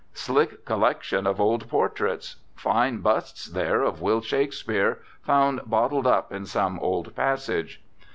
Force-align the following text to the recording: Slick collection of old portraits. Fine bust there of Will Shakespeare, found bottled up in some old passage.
Slick 0.15 0.65
collection 0.65 1.27
of 1.27 1.39
old 1.39 1.69
portraits. 1.69 2.37
Fine 2.55 3.01
bust 3.01 3.53
there 3.53 3.83
of 3.83 4.01
Will 4.01 4.19
Shakespeare, 4.21 4.97
found 5.21 5.61
bottled 5.67 6.07
up 6.07 6.33
in 6.33 6.47
some 6.47 6.79
old 6.79 7.15
passage. 7.15 7.83